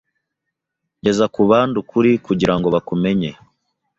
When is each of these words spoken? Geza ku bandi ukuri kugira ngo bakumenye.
Geza 1.03 1.25
ku 1.33 1.41
bandi 1.49 1.75
ukuri 1.83 2.11
kugira 2.25 2.53
ngo 2.57 2.67
bakumenye. 2.75 3.31